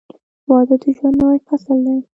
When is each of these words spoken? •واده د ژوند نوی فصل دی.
•واده 0.49 0.75
د 0.81 0.83
ژوند 0.95 1.15
نوی 1.21 1.39
فصل 1.47 1.77
دی. 1.85 1.97